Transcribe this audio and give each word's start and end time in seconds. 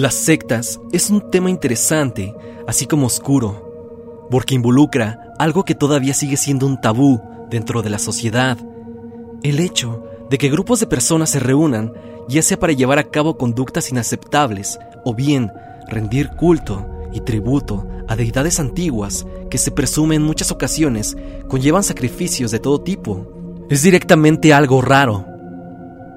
Las 0.00 0.14
sectas 0.14 0.80
es 0.92 1.10
un 1.10 1.30
tema 1.30 1.50
interesante, 1.50 2.34
así 2.66 2.86
como 2.86 3.04
oscuro, 3.04 4.26
porque 4.30 4.54
involucra 4.54 5.34
algo 5.38 5.66
que 5.66 5.74
todavía 5.74 6.14
sigue 6.14 6.38
siendo 6.38 6.64
un 6.64 6.80
tabú 6.80 7.20
dentro 7.50 7.82
de 7.82 7.90
la 7.90 7.98
sociedad. 7.98 8.56
El 9.42 9.60
hecho 9.60 10.02
de 10.30 10.38
que 10.38 10.48
grupos 10.48 10.80
de 10.80 10.86
personas 10.86 11.28
se 11.28 11.38
reúnan, 11.38 11.92
ya 12.30 12.40
sea 12.40 12.58
para 12.58 12.72
llevar 12.72 12.98
a 12.98 13.10
cabo 13.10 13.36
conductas 13.36 13.90
inaceptables 13.90 14.78
o 15.04 15.14
bien 15.14 15.52
rendir 15.86 16.30
culto 16.30 16.88
y 17.12 17.20
tributo 17.20 17.86
a 18.08 18.16
deidades 18.16 18.58
antiguas 18.58 19.26
que 19.50 19.58
se 19.58 19.70
presume 19.70 20.14
en 20.14 20.22
muchas 20.22 20.50
ocasiones 20.50 21.14
conllevan 21.46 21.82
sacrificios 21.82 22.50
de 22.52 22.58
todo 22.58 22.80
tipo. 22.80 23.30
Es 23.68 23.82
directamente 23.82 24.54
algo 24.54 24.80
raro. 24.80 25.26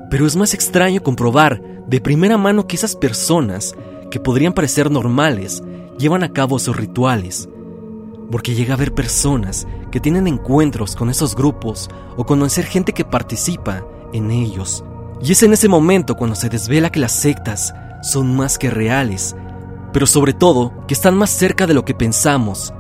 Pero 0.10 0.26
es 0.26 0.38
más 0.38 0.54
extraño 0.54 1.04
comprobar 1.04 1.73
de 1.88 2.00
primera 2.00 2.38
mano 2.38 2.68
que 2.68 2.76
esas 2.76 2.96
personas, 2.96 3.76
que 4.10 4.20
podrían 4.20 4.54
parecer 4.54 4.90
normales, 4.90 5.64
llevan 5.98 6.24
a 6.24 6.32
cabo 6.32 6.58
esos 6.58 6.76
rituales. 6.76 7.50
Porque 8.32 8.56
llega 8.56 8.74
a 8.74 8.78
haber 8.78 8.94
personas 8.94 9.68
que 9.92 10.00
tienen 10.00 10.28
encuentros 10.28 10.96
con 10.96 11.10
esos 11.10 11.36
grupos 11.36 11.90
o 12.18 12.26
conocer 12.26 12.66
gente 12.66 12.94
que 12.94 13.06
participa 13.06 13.86
en 14.14 14.32
ellos. 14.32 14.84
Y 15.22 15.32
es 15.32 15.44
en 15.44 15.54
ese 15.54 15.68
momento 15.68 16.16
cuando 16.16 16.36
se 16.36 16.50
desvela 16.50 16.92
que 16.92 17.00
las 17.00 17.12
sectas 17.12 17.74
son 18.02 18.36
más 18.36 18.58
que 18.58 18.70
reales, 18.70 19.36
pero 19.92 20.08
sobre 20.08 20.34
todo 20.34 20.74
que 20.88 20.94
están 20.94 21.16
más 21.16 21.30
cerca 21.30 21.68
de 21.68 21.74
lo 21.74 21.86
que 21.86 21.94
pensamos. 21.94 22.74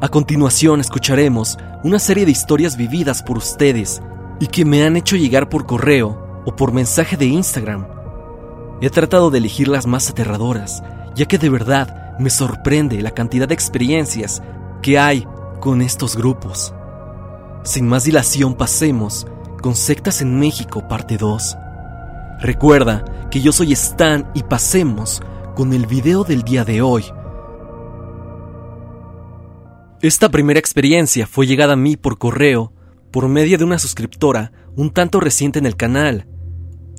A 0.00 0.08
continuación 0.08 0.80
escucharemos 0.80 1.58
una 1.84 1.98
serie 1.98 2.24
de 2.24 2.30
historias 2.30 2.76
vividas 2.76 3.22
por 3.22 3.36
ustedes 3.36 4.00
y 4.40 4.46
que 4.46 4.64
me 4.64 4.84
han 4.84 4.96
hecho 4.96 5.16
llegar 5.16 5.50
por 5.50 5.66
correo 5.66 6.29
o 6.44 6.54
por 6.56 6.72
mensaje 6.72 7.16
de 7.16 7.26
Instagram. 7.26 7.86
He 8.80 8.90
tratado 8.90 9.30
de 9.30 9.38
elegir 9.38 9.68
las 9.68 9.86
más 9.86 10.08
aterradoras, 10.08 10.82
ya 11.14 11.26
que 11.26 11.38
de 11.38 11.50
verdad 11.50 12.18
me 12.18 12.30
sorprende 12.30 13.00
la 13.02 13.10
cantidad 13.10 13.48
de 13.48 13.54
experiencias 13.54 14.42
que 14.82 14.98
hay 14.98 15.26
con 15.60 15.82
estos 15.82 16.16
grupos. 16.16 16.74
Sin 17.62 17.86
más 17.86 18.04
dilación 18.04 18.54
pasemos 18.54 19.26
con 19.60 19.74
Sectas 19.74 20.22
en 20.22 20.38
México 20.38 20.88
parte 20.88 21.18
2. 21.18 21.56
Recuerda 22.40 23.04
que 23.30 23.42
yo 23.42 23.52
soy 23.52 23.72
Stan 23.72 24.30
y 24.34 24.42
pasemos 24.42 25.20
con 25.54 25.74
el 25.74 25.86
video 25.86 26.24
del 26.24 26.42
día 26.42 26.64
de 26.64 26.80
hoy. 26.80 27.04
Esta 30.00 30.30
primera 30.30 30.58
experiencia 30.58 31.26
fue 31.26 31.46
llegada 31.46 31.74
a 31.74 31.76
mí 31.76 31.98
por 31.98 32.16
correo 32.16 32.72
por 33.10 33.28
medio 33.28 33.58
de 33.58 33.64
una 33.64 33.78
suscriptora 33.78 34.52
un 34.76 34.90
tanto 34.90 35.20
reciente 35.20 35.58
en 35.58 35.66
el 35.66 35.76
canal. 35.76 36.26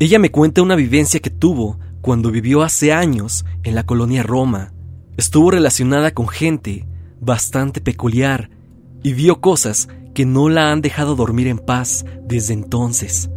Ella 0.02 0.17
me 0.17 0.31
cuenta 0.31 0.63
una 0.63 0.75
vivencia 0.75 1.19
que 1.19 1.30
tuvo 1.30 1.77
cuando 2.02 2.31
vivió 2.31 2.63
hace 2.63 2.91
años 2.91 3.45
en 3.61 3.75
la 3.75 3.85
colonia 3.85 4.23
Roma. 4.23 4.73
Estuvo 5.16 5.52
relacionada 5.52 6.09
con 6.09 6.27
gente 6.27 6.88
bastante 7.19 7.81
peculiar 7.81 8.49
y 9.03 9.13
vio 9.13 9.41
cosas 9.41 9.89
que 10.16 10.25
no 10.25 10.49
la 10.49 10.72
han 10.72 10.81
dejado 10.81 11.16
dormir 11.16 11.45
en 11.45 11.59
paz 11.59 12.03
desde 12.23 12.55
entonces. 12.55 13.29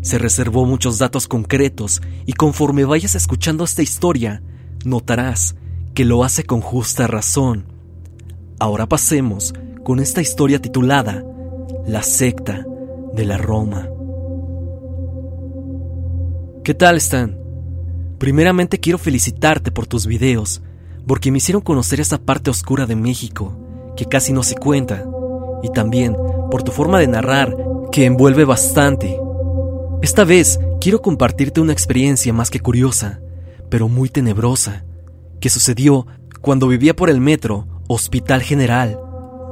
Se 0.00 0.18
reservó 0.18 0.64
muchos 0.64 0.98
datos 0.98 1.28
concretos 1.28 2.02
y 2.26 2.32
conforme 2.32 2.84
vayas 2.84 3.14
escuchando 3.14 3.62
esta 3.62 3.82
historia, 3.82 4.42
notarás 4.84 5.54
que 5.94 6.04
lo 6.04 6.24
hace 6.24 6.42
con 6.42 6.62
justa 6.62 7.06
razón. 7.06 7.64
Ahora 8.58 8.88
pasemos 8.88 9.54
con 9.84 10.00
esta 10.00 10.20
historia 10.20 10.60
titulada 10.60 11.24
La 11.86 12.02
secta 12.02 12.66
de 13.14 13.24
la 13.24 13.38
Roma. 13.38 13.88
¿Qué 16.66 16.74
tal 16.74 16.96
están? 16.96 17.38
Primeramente 18.18 18.80
quiero 18.80 18.98
felicitarte 18.98 19.70
por 19.70 19.86
tus 19.86 20.04
videos, 20.04 20.62
porque 21.06 21.30
me 21.30 21.38
hicieron 21.38 21.62
conocer 21.62 22.00
esa 22.00 22.18
parte 22.18 22.50
oscura 22.50 22.86
de 22.86 22.96
México, 22.96 23.56
que 23.96 24.06
casi 24.06 24.32
no 24.32 24.42
se 24.42 24.56
cuenta, 24.56 25.04
y 25.62 25.68
también 25.68 26.16
por 26.50 26.64
tu 26.64 26.72
forma 26.72 26.98
de 26.98 27.06
narrar, 27.06 27.56
que 27.92 28.04
envuelve 28.04 28.44
bastante. 28.44 29.16
Esta 30.02 30.24
vez 30.24 30.58
quiero 30.80 31.00
compartirte 31.02 31.60
una 31.60 31.72
experiencia 31.72 32.32
más 32.32 32.50
que 32.50 32.58
curiosa, 32.58 33.20
pero 33.70 33.88
muy 33.88 34.08
tenebrosa, 34.08 34.84
que 35.38 35.50
sucedió 35.50 36.08
cuando 36.40 36.66
vivía 36.66 36.96
por 36.96 37.10
el 37.10 37.20
metro 37.20 37.68
Hospital 37.86 38.42
General. 38.42 38.98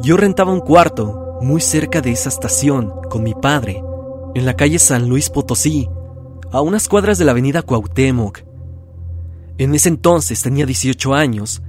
Yo 0.03 0.17
rentaba 0.17 0.53
un 0.53 0.63
cuarto 0.63 1.39
muy 1.41 1.61
cerca 1.61 2.01
de 2.01 2.11
esa 2.11 2.29
estación 2.29 2.93
con 3.09 3.23
mi 3.23 3.35
padre, 3.35 3.85
en 4.35 4.47
la 4.47 4.57
calle 4.57 4.81
San 4.81 5.09
Luis 5.09 5.31
Potosí, 5.31 5.89
a 6.55 6.61
unas 6.63 6.89
cuadras 6.89 7.19
de 7.19 7.25
la 7.25 7.33
avenida 7.33 7.63
Cuauhtémoc. 7.63 8.39
En 9.59 9.75
ese 9.75 9.89
entonces 9.89 10.41
tenía 10.41 10.65
18 10.65 11.13
años, 11.13 11.63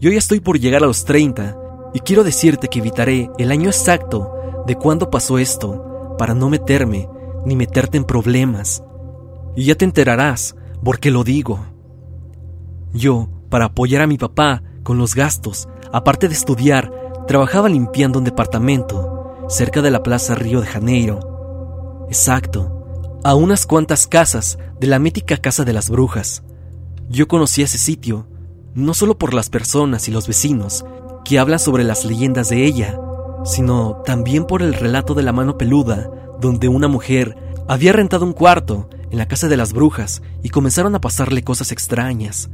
y 0.00 0.08
hoy 0.08 0.16
estoy 0.16 0.40
por 0.40 0.58
llegar 0.58 0.82
a 0.82 0.86
los 0.86 1.04
30, 1.04 1.56
y 1.94 2.00
quiero 2.00 2.24
decirte 2.24 2.68
que 2.68 2.80
evitaré 2.80 3.30
el 3.38 3.50
año 3.50 3.70
exacto 3.70 4.64
de 4.66 4.74
cuándo 4.74 5.08
pasó 5.08 5.38
esto, 5.38 6.16
para 6.18 6.34
no 6.34 6.50
meterme 6.50 7.08
ni 7.46 7.56
meterte 7.56 7.96
en 7.96 8.04
problemas. 8.04 8.82
Y 9.56 9.64
ya 9.64 9.76
te 9.76 9.84
enterarás, 9.84 10.56
porque 10.82 11.10
lo 11.10 11.24
digo. 11.24 11.64
Yo, 12.92 13.28
para 13.48 13.66
apoyar 13.66 14.02
a 14.02 14.06
mi 14.06 14.18
papá 14.18 14.62
con 14.82 14.98
los 14.98 15.14
gastos, 15.14 15.68
aparte 15.92 16.28
de 16.28 16.34
estudiar, 16.34 16.90
Trabajaba 17.26 17.70
limpiando 17.70 18.18
un 18.18 18.24
departamento 18.24 19.46
cerca 19.48 19.80
de 19.80 19.90
la 19.90 20.02
Plaza 20.02 20.34
Río 20.34 20.60
de 20.60 20.66
Janeiro. 20.66 22.04
Exacto, 22.08 22.83
a 23.24 23.34
unas 23.34 23.66
cuantas 23.66 24.06
casas 24.06 24.58
de 24.78 24.86
la 24.86 24.98
mítica 24.98 25.36
Casa 25.38 25.64
de 25.64 25.72
las 25.72 25.90
Brujas. 25.90 26.44
Yo 27.08 27.26
conocí 27.26 27.62
ese 27.62 27.78
sitio 27.78 28.28
no 28.74 28.94
solo 28.94 29.18
por 29.18 29.34
las 29.34 29.50
personas 29.50 30.08
y 30.08 30.12
los 30.12 30.28
vecinos 30.28 30.84
que 31.24 31.38
hablan 31.38 31.58
sobre 31.58 31.84
las 31.84 32.04
leyendas 32.04 32.48
de 32.50 32.64
ella, 32.64 32.98
sino 33.44 34.02
también 34.04 34.46
por 34.46 34.62
el 34.62 34.74
relato 34.74 35.14
de 35.14 35.22
la 35.22 35.32
mano 35.32 35.58
peluda, 35.58 36.10
donde 36.40 36.68
una 36.68 36.86
mujer 36.86 37.36
había 37.66 37.92
rentado 37.92 38.24
un 38.24 38.32
cuarto 38.32 38.88
en 39.10 39.18
la 39.18 39.26
casa 39.26 39.48
de 39.48 39.56
las 39.56 39.72
brujas 39.72 40.22
y 40.42 40.50
comenzaron 40.50 40.94
a 40.94 41.00
pasarle 41.00 41.42
cosas 41.42 41.72
extrañas. 41.72 42.50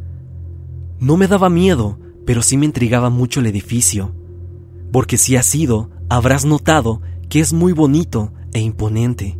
No 0.98 1.16
me 1.16 1.26
daba 1.26 1.50
miedo, 1.50 1.98
pero 2.24 2.42
sí 2.42 2.56
me 2.56 2.66
intrigaba 2.66 3.10
mucho 3.10 3.40
el 3.40 3.46
edificio 3.46 4.14
porque 4.92 5.18
si 5.18 5.36
has 5.36 5.54
ido, 5.54 5.90
habrás 6.08 6.44
notado 6.44 7.00
que 7.28 7.40
es 7.40 7.52
muy 7.52 7.72
bonito 7.72 8.32
e 8.52 8.60
imponente. 8.60 9.38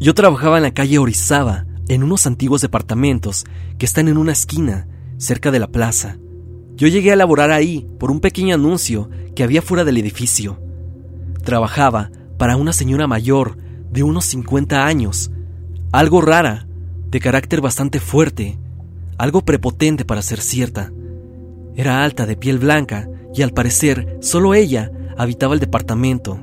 Yo 0.00 0.14
trabajaba 0.14 0.56
en 0.56 0.64
la 0.64 0.74
calle 0.74 0.98
Orizaba, 0.98 1.66
en 1.88 2.02
unos 2.02 2.26
antiguos 2.26 2.60
departamentos 2.60 3.44
que 3.78 3.86
están 3.86 4.08
en 4.08 4.16
una 4.16 4.32
esquina, 4.32 4.88
cerca 5.18 5.50
de 5.50 5.58
la 5.58 5.68
plaza. 5.68 6.18
Yo 6.76 6.88
llegué 6.88 7.12
a 7.12 7.16
laborar 7.16 7.52
ahí 7.52 7.86
por 7.98 8.10
un 8.10 8.20
pequeño 8.20 8.54
anuncio 8.54 9.08
que 9.34 9.44
había 9.44 9.62
fuera 9.62 9.84
del 9.84 9.98
edificio. 9.98 10.60
Trabajaba 11.44 12.10
para 12.38 12.56
una 12.56 12.72
señora 12.72 13.06
mayor 13.06 13.56
de 13.90 14.02
unos 14.02 14.24
50 14.24 14.84
años, 14.84 15.30
algo 15.92 16.20
rara, 16.20 16.66
de 17.10 17.20
carácter 17.20 17.60
bastante 17.60 18.00
fuerte, 18.00 18.58
algo 19.18 19.42
prepotente 19.42 20.04
para 20.04 20.22
ser 20.22 20.40
cierta. 20.40 20.92
Era 21.76 22.02
alta, 22.02 22.26
de 22.26 22.36
piel 22.36 22.58
blanca 22.58 23.08
y 23.32 23.42
al 23.42 23.52
parecer 23.52 24.18
solo 24.20 24.54
ella 24.54 24.90
habitaba 25.16 25.54
el 25.54 25.60
departamento. 25.60 26.40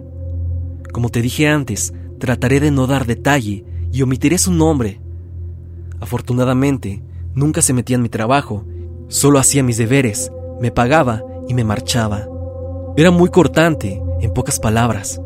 Como 0.94 1.09
te 1.09 1.22
dije 1.22 1.47
antes, 1.47 1.94
trataré 2.22 2.59
de 2.59 2.70
no 2.70 2.86
dar 2.86 3.08
detalle 3.08 3.66
y 3.92 4.04
omitiré 4.04 4.38
su 4.38 4.54
nombre. 4.54 5.01
Afortunadamente, 6.00 7.04
nunca 7.34 7.63
se 7.63 7.74
metía 7.74 7.95
en 7.95 8.04
mi 8.04 8.10
trabajo, 8.10 8.63
solo 9.07 9.40
hacía 9.40 9.63
mis 9.63 9.78
deberes, 9.78 10.31
me 10.62 10.72
pagaba 10.72 11.24
y 11.50 11.56
me 11.56 11.63
marchaba. 11.63 12.28
Era 12.95 13.10
muy 13.10 13.30
cortante, 13.30 14.01
en 14.22 14.31
pocas 14.34 14.60
palabras, 14.60 15.19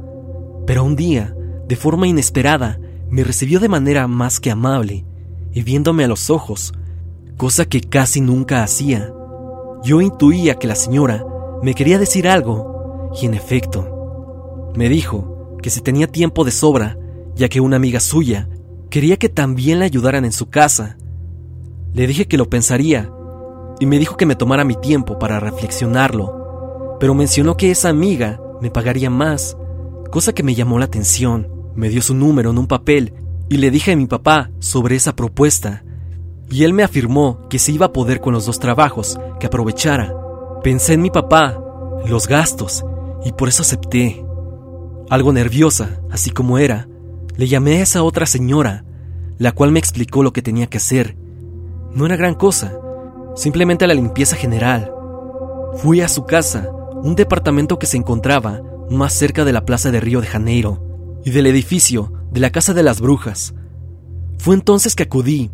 pero 0.65 0.85
un 0.85 0.95
día, 0.95 1.35
de 1.67 1.75
forma 1.75 2.07
inesperada, 2.07 2.79
me 3.09 3.25
recibió 3.25 3.59
de 3.59 3.67
manera 3.67 4.07
más 4.07 4.39
que 4.39 4.49
amable 4.49 5.05
y 5.51 5.63
viéndome 5.63 6.05
a 6.05 6.07
los 6.07 6.29
ojos, 6.29 6.73
cosa 7.35 7.65
que 7.65 7.81
casi 7.81 8.21
nunca 8.21 8.63
hacía. 8.63 9.11
Yo 9.83 9.99
intuía 9.99 10.55
que 10.55 10.67
la 10.67 10.75
señora 10.75 11.25
me 11.61 11.73
quería 11.73 11.99
decir 11.99 12.29
algo, 12.29 13.11
y 13.21 13.25
en 13.25 13.33
efecto, 13.33 14.71
me 14.75 14.87
dijo 14.87 15.34
que 15.65 15.71
si 15.71 15.81
tenía 15.81 16.05
tiempo 16.05 16.43
de 16.43 16.51
sobra, 16.51 16.95
ya 17.35 17.49
que 17.49 17.59
una 17.59 17.77
amiga 17.77 17.99
suya 17.99 18.47
quería 18.91 19.17
que 19.17 19.29
también 19.29 19.79
la 19.79 19.85
ayudaran 19.85 20.23
en 20.23 20.31
su 20.31 20.47
casa. 20.47 20.95
Le 21.91 22.05
dije 22.05 22.27
que 22.27 22.37
lo 22.37 22.51
pensaría, 22.51 23.11
y 23.79 23.87
me 23.87 23.97
dijo 23.97 24.15
que 24.15 24.27
me 24.27 24.35
tomara 24.35 24.63
mi 24.63 24.75
tiempo 24.75 25.17
para 25.17 25.39
reflexionarlo, 25.39 26.97
pero 26.99 27.15
mencionó 27.15 27.57
que 27.57 27.71
esa 27.71 27.89
amiga 27.89 28.39
me 28.61 28.69
pagaría 28.69 29.09
más, 29.09 29.57
cosa 30.11 30.33
que 30.33 30.43
me 30.43 30.53
llamó 30.53 30.77
la 30.77 30.85
atención. 30.85 31.49
Me 31.73 31.89
dio 31.89 32.03
su 32.03 32.13
número 32.13 32.51
en 32.51 32.59
un 32.59 32.67
papel 32.67 33.15
y 33.49 33.57
le 33.57 33.71
dije 33.71 33.93
a 33.93 33.97
mi 33.97 34.05
papá 34.05 34.51
sobre 34.59 34.95
esa 34.95 35.15
propuesta, 35.15 35.83
y 36.51 36.63
él 36.63 36.73
me 36.73 36.83
afirmó 36.83 37.49
que 37.49 37.57
se 37.57 37.71
iba 37.71 37.87
a 37.87 37.91
poder 37.91 38.21
con 38.21 38.33
los 38.33 38.45
dos 38.45 38.59
trabajos, 38.59 39.17
que 39.39 39.47
aprovechara. 39.47 40.13
Pensé 40.61 40.93
en 40.93 41.01
mi 41.01 41.09
papá, 41.09 41.59
los 42.05 42.27
gastos, 42.27 42.85
y 43.25 43.31
por 43.31 43.47
eso 43.47 43.63
acepté. 43.63 44.23
Algo 45.09 45.31
nerviosa, 45.33 46.01
así 46.09 46.31
como 46.31 46.57
era, 46.57 46.87
le 47.37 47.47
llamé 47.47 47.77
a 47.77 47.81
esa 47.83 48.03
otra 48.03 48.25
señora, 48.25 48.83
la 49.37 49.51
cual 49.51 49.71
me 49.71 49.79
explicó 49.79 50.23
lo 50.23 50.33
que 50.33 50.41
tenía 50.41 50.67
que 50.67 50.77
hacer, 50.77 51.17
No 51.93 52.05
era 52.05 52.17
gran 52.17 52.33
cosa, 52.33 52.77
simplemente 53.35 53.87
la 53.87 53.93
limpieza 53.93 54.35
general. 54.35 54.91
Fui 55.77 56.01
a 56.01 56.09
su 56.09 56.25
casa, 56.25 56.69
un 57.01 57.15
departamento 57.15 57.79
que 57.79 57.85
se 57.85 57.95
encontraba 57.95 58.61
más 58.89 59.13
cerca 59.13 59.45
de 59.45 59.53
la 59.53 59.65
plaza 59.65 59.91
de 59.91 60.01
Río 60.01 60.19
de 60.19 60.27
Janeiro 60.27 60.81
y 61.23 61.31
del 61.31 61.47
edificio 61.47 62.11
de 62.31 62.39
la 62.41 62.49
Casa 62.49 62.73
de 62.73 62.83
las 62.83 62.99
Brujas. 62.99 63.53
Fue 64.37 64.55
entonces 64.55 64.95
que 64.95 65.03
acudí. 65.03 65.51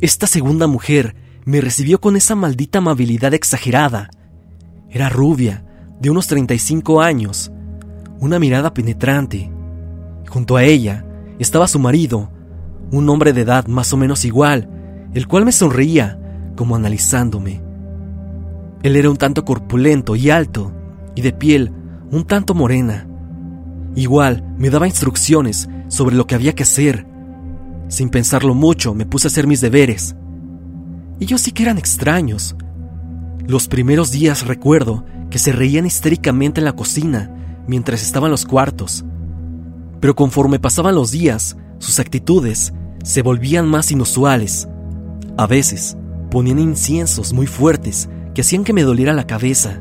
Esta 0.00 0.26
segunda 0.26 0.66
mujer 0.66 1.16
me 1.44 1.60
recibió 1.60 2.00
con 2.00 2.16
esa 2.16 2.34
maldita 2.34 2.78
amabilidad 2.78 3.32
exagerada. 3.32 4.10
Era 4.90 5.08
rubia, 5.08 5.64
de 6.00 6.10
unos 6.10 6.26
35 6.26 7.00
años, 7.00 7.50
una 8.20 8.38
mirada 8.38 8.74
penetrante. 8.74 9.50
Junto 10.28 10.56
a 10.56 10.64
ella 10.64 11.04
estaba 11.38 11.68
su 11.68 11.78
marido, 11.78 12.30
un 12.90 13.08
hombre 13.08 13.32
de 13.32 13.42
edad 13.42 13.66
más 13.66 13.92
o 13.92 13.96
menos 13.96 14.24
igual, 14.24 14.68
el 15.14 15.26
cual 15.26 15.44
me 15.44 15.52
sonreía 15.52 16.18
como 16.56 16.76
analizándome. 16.76 17.62
Él 18.82 18.96
era 18.96 19.10
un 19.10 19.16
tanto 19.16 19.44
corpulento 19.44 20.16
y 20.16 20.30
alto, 20.30 20.72
y 21.14 21.22
de 21.22 21.32
piel 21.32 21.72
un 22.10 22.24
tanto 22.24 22.54
morena. 22.54 23.06
Igual 23.94 24.44
me 24.56 24.70
daba 24.70 24.86
instrucciones 24.86 25.68
sobre 25.88 26.16
lo 26.16 26.26
que 26.26 26.34
había 26.34 26.54
que 26.54 26.62
hacer. 26.62 27.06
Sin 27.88 28.10
pensarlo 28.10 28.54
mucho, 28.54 28.94
me 28.94 29.06
puse 29.06 29.26
a 29.26 29.30
hacer 29.30 29.46
mis 29.46 29.60
deberes. 29.60 30.14
Ellos 31.20 31.40
sí 31.40 31.52
que 31.52 31.64
eran 31.64 31.78
extraños. 31.78 32.54
Los 33.46 33.66
primeros 33.66 34.10
días 34.10 34.46
recuerdo 34.46 35.04
que 35.30 35.38
se 35.38 35.52
reían 35.52 35.86
histéricamente 35.86 36.60
en 36.60 36.64
la 36.64 36.74
cocina 36.74 37.37
mientras 37.68 38.02
estaban 38.02 38.32
los 38.32 38.44
cuartos. 38.44 39.04
Pero 40.00 40.16
conforme 40.16 40.58
pasaban 40.58 40.96
los 40.96 41.12
días, 41.12 41.56
sus 41.78 42.00
actitudes 42.00 42.72
se 43.04 43.22
volvían 43.22 43.68
más 43.68 43.92
inusuales. 43.92 44.68
A 45.36 45.46
veces 45.46 45.96
ponían 46.30 46.58
inciensos 46.58 47.32
muy 47.32 47.46
fuertes 47.46 48.08
que 48.34 48.40
hacían 48.40 48.64
que 48.64 48.72
me 48.72 48.82
doliera 48.82 49.12
la 49.12 49.26
cabeza. 49.26 49.80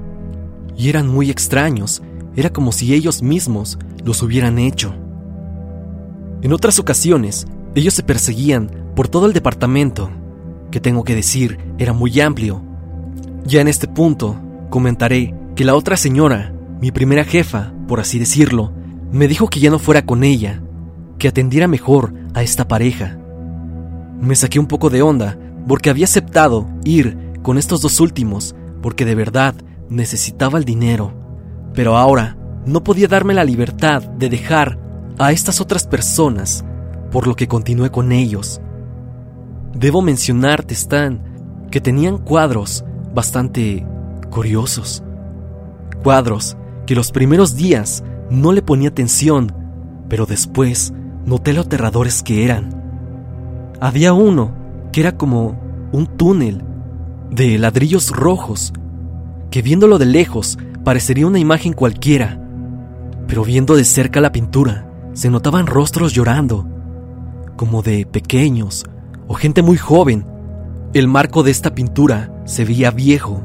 Y 0.77 0.89
eran 0.89 1.07
muy 1.07 1.31
extraños, 1.31 2.03
era 2.35 2.51
como 2.51 2.71
si 2.71 2.93
ellos 2.93 3.23
mismos 3.23 3.79
los 4.03 4.21
hubieran 4.21 4.59
hecho. 4.59 4.93
En 6.41 6.53
otras 6.53 6.77
ocasiones, 6.77 7.47
ellos 7.73 7.93
se 7.93 8.03
perseguían 8.03 8.69
por 8.95 9.07
todo 9.07 9.25
el 9.25 9.33
departamento, 9.33 10.09
que 10.71 10.79
tengo 10.79 11.03
que 11.03 11.15
decir 11.15 11.57
era 11.77 11.93
muy 11.93 12.19
amplio. 12.19 12.61
Ya 13.45 13.61
en 13.61 13.67
este 13.67 13.87
punto, 13.87 14.39
comentaré 14.69 15.33
que 15.55 15.65
la 15.65 15.75
otra 15.75 15.97
señora, 15.97 16.53
mi 16.81 16.91
primera 16.91 17.23
jefa, 17.23 17.73
por 17.87 17.99
así 17.99 18.19
decirlo, 18.19 18.73
me 19.11 19.27
dijo 19.27 19.47
que 19.47 19.59
ya 19.59 19.69
no 19.69 19.79
fuera 19.79 20.05
con 20.05 20.23
ella, 20.23 20.61
que 21.17 21.27
atendiera 21.27 21.67
mejor 21.67 22.13
a 22.33 22.43
esta 22.43 22.67
pareja. 22.67 23.17
Me 24.19 24.35
saqué 24.35 24.59
un 24.59 24.67
poco 24.67 24.89
de 24.89 25.01
onda 25.01 25.37
porque 25.67 25.89
había 25.89 26.05
aceptado 26.05 26.67
ir 26.83 27.17
con 27.41 27.57
estos 27.57 27.81
dos 27.81 27.99
últimos 27.99 28.55
porque 28.81 29.05
de 29.05 29.15
verdad 29.15 29.55
necesitaba 29.89 30.57
el 30.57 30.65
dinero. 30.65 31.13
Pero 31.73 31.97
ahora 31.97 32.37
no 32.65 32.83
podía 32.83 33.07
darme 33.07 33.33
la 33.33 33.43
libertad 33.43 34.03
de 34.03 34.29
dejar 34.29 34.79
a 35.19 35.31
estas 35.31 35.61
otras 35.61 35.87
personas, 35.87 36.65
por 37.11 37.27
lo 37.27 37.35
que 37.35 37.47
continué 37.47 37.89
con 37.89 38.11
ellos. 38.11 38.61
Debo 39.73 40.01
mencionarte, 40.01 40.73
Stan, 40.73 41.67
que 41.71 41.81
tenían 41.81 42.17
cuadros 42.17 42.83
bastante 43.13 43.85
curiosos. 44.29 45.03
Cuadros 46.03 46.57
que 46.87 46.95
los 46.95 47.11
primeros 47.11 47.55
días 47.55 48.03
no 48.31 48.53
le 48.53 48.63
ponía 48.63 48.89
atención, 48.89 49.53
pero 50.09 50.25
después 50.25 50.93
noté 51.25 51.53
lo 51.53 51.61
aterradores 51.61 52.23
que 52.23 52.45
eran. 52.45 53.75
Había 53.79 54.13
uno 54.13 54.55
que 54.91 55.01
era 55.01 55.17
como 55.17 55.59
un 55.91 56.07
túnel 56.07 56.63
de 57.29 57.59
ladrillos 57.59 58.09
rojos, 58.09 58.73
que 59.51 59.61
viéndolo 59.61 59.99
de 59.99 60.05
lejos 60.05 60.57
parecería 60.83 61.27
una 61.27 61.39
imagen 61.39 61.73
cualquiera, 61.73 62.41
pero 63.27 63.43
viendo 63.43 63.75
de 63.75 63.83
cerca 63.83 64.21
la 64.21 64.31
pintura 64.31 64.89
se 65.13 65.29
notaban 65.29 65.67
rostros 65.67 66.13
llorando, 66.13 66.65
como 67.57 67.81
de 67.81 68.05
pequeños 68.05 68.85
o 69.27 69.33
gente 69.33 69.61
muy 69.61 69.77
joven. 69.77 70.25
El 70.93 71.09
marco 71.09 71.43
de 71.43 71.51
esta 71.51 71.75
pintura 71.75 72.41
se 72.45 72.63
veía 72.63 72.91
viejo, 72.91 73.41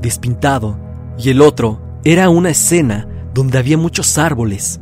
despintado, 0.00 0.78
y 1.18 1.30
el 1.30 1.42
otro 1.42 1.83
era 2.04 2.28
una 2.28 2.50
escena 2.50 3.08
donde 3.32 3.58
había 3.58 3.78
muchos 3.78 4.18
árboles 4.18 4.78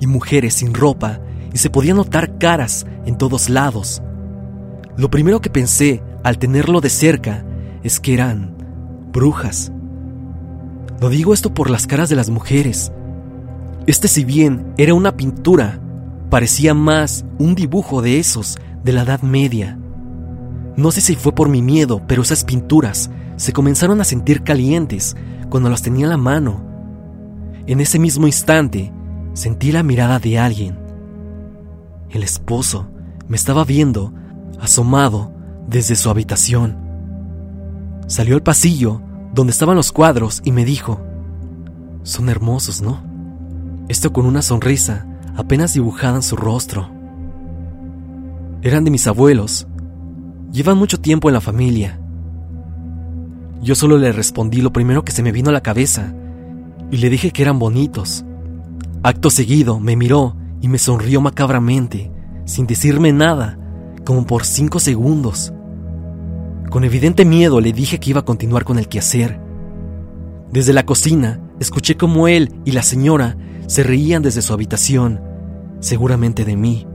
y 0.00 0.08
mujeres 0.08 0.54
sin 0.54 0.74
ropa 0.74 1.20
y 1.52 1.58
se 1.58 1.70
podían 1.70 1.96
notar 1.96 2.36
caras 2.38 2.84
en 3.06 3.16
todos 3.16 3.48
lados. 3.48 4.02
Lo 4.96 5.08
primero 5.08 5.40
que 5.40 5.50
pensé 5.50 6.02
al 6.24 6.38
tenerlo 6.38 6.80
de 6.80 6.90
cerca 6.90 7.44
es 7.84 8.00
que 8.00 8.12
eran 8.12 8.56
brujas. 9.12 9.70
Lo 11.00 11.10
digo 11.10 11.32
esto 11.32 11.54
por 11.54 11.70
las 11.70 11.86
caras 11.86 12.08
de 12.08 12.16
las 12.16 12.28
mujeres. 12.28 12.90
Este 13.86 14.08
si 14.08 14.24
bien 14.24 14.72
era 14.76 14.94
una 14.94 15.16
pintura, 15.16 15.80
parecía 16.28 16.74
más 16.74 17.24
un 17.38 17.54
dibujo 17.54 18.02
de 18.02 18.18
esos 18.18 18.58
de 18.82 18.92
la 18.92 19.02
Edad 19.02 19.22
Media. 19.22 19.78
No 20.76 20.90
sé 20.90 21.00
si 21.00 21.14
fue 21.14 21.32
por 21.32 21.48
mi 21.48 21.62
miedo, 21.62 22.02
pero 22.08 22.22
esas 22.22 22.42
pinturas 22.42 23.10
se 23.44 23.52
comenzaron 23.52 24.00
a 24.00 24.04
sentir 24.04 24.42
calientes 24.42 25.14
cuando 25.50 25.68
las 25.68 25.82
tenía 25.82 26.06
en 26.06 26.10
la 26.10 26.16
mano 26.16 26.64
en 27.66 27.80
ese 27.80 27.98
mismo 27.98 28.26
instante, 28.26 28.92
sentí 29.32 29.72
la 29.72 29.82
mirada 29.82 30.18
de 30.18 30.38
alguien. 30.38 30.78
El 32.10 32.22
esposo 32.22 32.88
me 33.26 33.36
estaba 33.36 33.64
viendo, 33.64 34.12
asomado 34.60 35.32
desde 35.66 35.94
su 35.94 36.10
habitación. 36.10 36.76
Salió 38.06 38.34
al 38.34 38.42
pasillo 38.42 39.00
donde 39.32 39.52
estaban 39.52 39.76
los 39.76 39.92
cuadros 39.92 40.42
y 40.44 40.52
me 40.52 40.66
dijo, 40.66 41.00
son 42.02 42.28
hermosos, 42.28 42.82
¿no? 42.82 43.02
Esto 43.88 44.12
con 44.12 44.26
una 44.26 44.42
sonrisa 44.42 45.06
apenas 45.34 45.72
dibujada 45.72 46.16
en 46.16 46.22
su 46.22 46.36
rostro. 46.36 46.90
Eran 48.60 48.84
de 48.84 48.90
mis 48.90 49.06
abuelos. 49.06 49.66
Llevan 50.52 50.76
mucho 50.76 51.00
tiempo 51.00 51.28
en 51.28 51.34
la 51.34 51.40
familia. 51.40 51.98
Yo 53.64 53.74
solo 53.74 53.96
le 53.96 54.12
respondí 54.12 54.60
lo 54.60 54.74
primero 54.74 55.06
que 55.06 55.12
se 55.12 55.22
me 55.22 55.32
vino 55.32 55.48
a 55.48 55.52
la 55.54 55.62
cabeza 55.62 56.12
y 56.90 56.98
le 56.98 57.08
dije 57.08 57.30
que 57.30 57.40
eran 57.40 57.58
bonitos. 57.58 58.22
Acto 59.02 59.30
seguido 59.30 59.80
me 59.80 59.96
miró 59.96 60.36
y 60.60 60.68
me 60.68 60.76
sonrió 60.76 61.22
macabramente, 61.22 62.12
sin 62.44 62.66
decirme 62.66 63.10
nada, 63.10 63.58
como 64.04 64.26
por 64.26 64.44
cinco 64.44 64.80
segundos. 64.80 65.54
Con 66.68 66.84
evidente 66.84 67.24
miedo 67.24 67.62
le 67.62 67.72
dije 67.72 67.98
que 67.98 68.10
iba 68.10 68.20
a 68.20 68.26
continuar 68.26 68.64
con 68.64 68.78
el 68.78 68.86
quehacer. 68.86 69.40
Desde 70.52 70.74
la 70.74 70.84
cocina 70.84 71.40
escuché 71.58 71.96
cómo 71.96 72.28
él 72.28 72.52
y 72.66 72.72
la 72.72 72.82
señora 72.82 73.38
se 73.66 73.82
reían 73.82 74.22
desde 74.22 74.42
su 74.42 74.52
habitación, 74.52 75.22
seguramente 75.80 76.44
de 76.44 76.54
mí. 76.54 76.86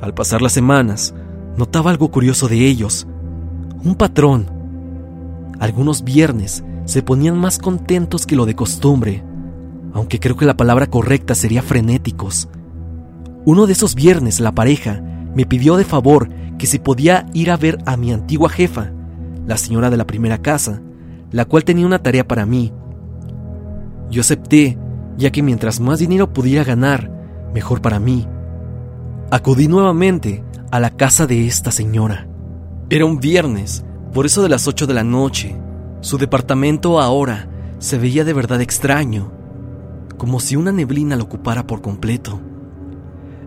Al 0.00 0.14
pasar 0.14 0.42
las 0.42 0.52
semanas, 0.52 1.12
notaba 1.56 1.90
algo 1.90 2.12
curioso 2.12 2.46
de 2.46 2.68
ellos, 2.68 3.08
un 3.82 3.96
patrón. 3.96 4.55
Algunos 5.58 6.04
viernes 6.04 6.64
se 6.84 7.02
ponían 7.02 7.38
más 7.38 7.58
contentos 7.58 8.26
que 8.26 8.36
lo 8.36 8.46
de 8.46 8.54
costumbre, 8.54 9.22
aunque 9.92 10.20
creo 10.20 10.36
que 10.36 10.44
la 10.44 10.56
palabra 10.56 10.86
correcta 10.88 11.34
sería 11.34 11.62
frenéticos. 11.62 12.48
Uno 13.44 13.66
de 13.66 13.72
esos 13.72 13.94
viernes 13.94 14.40
la 14.40 14.52
pareja 14.52 15.02
me 15.34 15.46
pidió 15.46 15.76
de 15.76 15.84
favor 15.84 16.28
que 16.58 16.66
si 16.66 16.78
podía 16.78 17.26
ir 17.32 17.50
a 17.50 17.56
ver 17.56 17.78
a 17.86 17.96
mi 17.96 18.12
antigua 18.12 18.48
jefa, 18.48 18.92
la 19.46 19.56
señora 19.56 19.90
de 19.90 19.96
la 19.96 20.06
primera 20.06 20.38
casa, 20.38 20.82
la 21.30 21.44
cual 21.44 21.64
tenía 21.64 21.86
una 21.86 22.02
tarea 22.02 22.26
para 22.26 22.46
mí. 22.46 22.72
Yo 24.10 24.20
acepté, 24.20 24.78
ya 25.16 25.30
que 25.30 25.42
mientras 25.42 25.80
más 25.80 25.98
dinero 25.98 26.32
pudiera 26.32 26.64
ganar, 26.64 27.10
mejor 27.54 27.80
para 27.80 27.98
mí. 27.98 28.26
Acudí 29.30 29.68
nuevamente 29.68 30.44
a 30.70 30.80
la 30.80 30.90
casa 30.90 31.26
de 31.26 31.46
esta 31.46 31.70
señora. 31.70 32.28
Era 32.90 33.06
un 33.06 33.18
viernes, 33.18 33.84
por 34.16 34.24
eso 34.24 34.42
de 34.42 34.48
las 34.48 34.66
8 34.66 34.86
de 34.86 34.94
la 34.94 35.04
noche, 35.04 35.60
su 36.00 36.16
departamento 36.16 37.02
ahora 37.02 37.50
se 37.78 37.98
veía 37.98 38.24
de 38.24 38.32
verdad 38.32 38.62
extraño, 38.62 39.30
como 40.16 40.40
si 40.40 40.56
una 40.56 40.72
neblina 40.72 41.16
lo 41.16 41.24
ocupara 41.24 41.66
por 41.66 41.82
completo. 41.82 42.40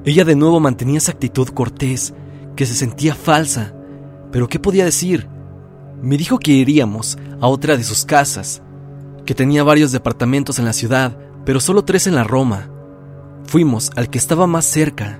Ella 0.05 0.25
de 0.25 0.35
nuevo 0.35 0.59
mantenía 0.59 0.99
esa 0.99 1.13
actitud 1.13 1.47
cortés, 1.47 2.13
que 2.55 2.67
se 2.67 2.75
sentía 2.75 3.15
falsa, 3.15 3.73
pero 4.31 4.47
¿qué 4.47 4.59
podía 4.59 4.85
decir? 4.85 5.27
Me 6.03 6.17
dijo 6.17 6.37
que 6.37 6.51
iríamos 6.51 7.17
a 7.41 7.47
otra 7.47 7.75
de 7.75 7.83
sus 7.83 8.05
casas, 8.05 8.61
que 9.25 9.33
tenía 9.33 9.63
varios 9.63 9.91
departamentos 9.91 10.59
en 10.59 10.65
la 10.65 10.73
ciudad, 10.73 11.17
pero 11.45 11.59
solo 11.61 11.83
tres 11.83 12.05
en 12.05 12.13
la 12.13 12.23
Roma. 12.23 12.69
Fuimos 13.45 13.89
al 13.95 14.11
que 14.11 14.19
estaba 14.19 14.45
más 14.45 14.65
cerca. 14.65 15.19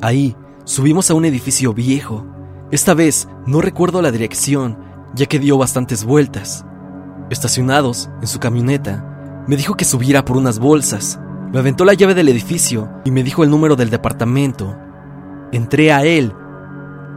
Ahí 0.00 0.36
subimos 0.62 1.10
a 1.10 1.14
un 1.14 1.24
edificio 1.24 1.74
viejo. 1.74 2.24
Esta 2.70 2.94
vez 2.94 3.28
no 3.46 3.60
recuerdo 3.60 4.02
la 4.02 4.10
dirección, 4.10 4.78
ya 5.14 5.26
que 5.26 5.38
dio 5.38 5.56
bastantes 5.56 6.04
vueltas. 6.04 6.64
Estacionados 7.30 8.10
en 8.20 8.26
su 8.26 8.40
camioneta, 8.40 9.44
me 9.46 9.56
dijo 9.56 9.76
que 9.76 9.84
subiera 9.84 10.24
por 10.24 10.36
unas 10.36 10.58
bolsas. 10.58 11.20
Me 11.52 11.60
aventó 11.60 11.84
la 11.84 11.94
llave 11.94 12.14
del 12.14 12.28
edificio 12.28 12.90
y 13.04 13.12
me 13.12 13.22
dijo 13.22 13.44
el 13.44 13.50
número 13.50 13.76
del 13.76 13.90
departamento. 13.90 14.76
Entré 15.52 15.92
a 15.92 16.04
él. 16.04 16.32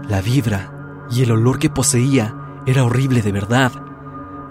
La 0.07 0.21
vibra 0.21 1.07
y 1.09 1.23
el 1.23 1.31
olor 1.31 1.57
que 1.57 1.71
poseía 1.71 2.35
era 2.67 2.83
horrible 2.83 3.23
de 3.23 3.31
verdad. 3.31 3.71